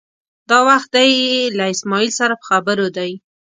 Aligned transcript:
دا 0.49 0.59
وخت 0.69 0.89
دی 0.95 1.09
له 1.57 1.65
اسمعیل 1.73 2.11
سره 2.19 2.33
په 2.39 2.45
خبرو 2.49 2.87
دی. 2.97 3.11